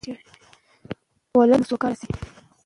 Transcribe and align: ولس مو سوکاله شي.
ولس 1.37 1.59
مو 1.61 1.67
سوکاله 1.69 1.95
شي. 1.99 2.07